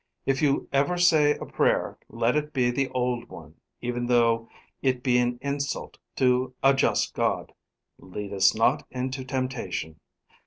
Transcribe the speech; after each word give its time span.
"If 0.25 0.41
you 0.41 0.67
ever 0.73 0.97
say 0.97 1.37
a 1.37 1.45
prayer, 1.45 1.99
let 2.09 2.35
it 2.35 2.53
be 2.53 2.71
the 2.71 2.89
old 2.89 3.29
one, 3.29 3.57
even 3.81 4.07
though 4.07 4.49
it 4.81 5.03
be 5.03 5.19
an 5.19 5.37
insult 5.43 5.99
to 6.15 6.55
a 6.63 6.73
just 6.73 7.13
God: 7.13 7.53
'Lead 7.99 8.33
us 8.33 8.55
not 8.55 8.83
into 8.89 9.23
temptation.' 9.23 9.99